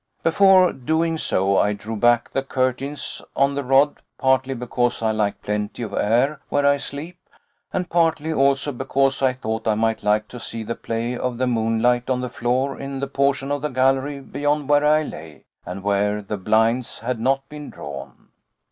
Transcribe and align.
Before 0.23 0.73
doing 0.73 1.19
so, 1.19 1.59
I 1.59 1.73
drew 1.73 1.95
back 1.95 2.31
the 2.31 2.41
curtains 2.41 3.21
on 3.35 3.53
the 3.53 3.63
rod, 3.63 4.01
partly 4.17 4.55
because 4.55 5.03
I 5.03 5.11
like 5.11 5.43
plenty 5.43 5.83
of 5.83 5.93
air 5.93 6.39
where 6.49 6.65
I 6.65 6.77
sleep, 6.77 7.19
and 7.71 7.87
partly 7.87 8.33
also 8.33 8.71
because 8.71 9.21
I 9.21 9.33
thought 9.33 9.67
I 9.67 9.75
might 9.75 10.01
like 10.01 10.27
to 10.29 10.39
see 10.39 10.63
the 10.63 10.73
play 10.73 11.15
of 11.15 11.37
the 11.37 11.45
moonlight 11.45 12.09
on 12.09 12.19
the 12.21 12.29
floor 12.29 12.79
in 12.79 12.99
the 12.99 13.05
portion 13.05 13.51
of 13.51 13.61
the 13.61 13.69
gallery 13.69 14.19
beyond 14.21 14.67
where 14.67 14.83
I 14.87 15.03
lay, 15.03 15.45
and 15.67 15.83
where 15.83 16.23
the 16.23 16.35
blinds 16.37 17.01
had 17.01 17.19
not 17.19 17.47
been 17.47 17.69
drawn. 17.69 18.29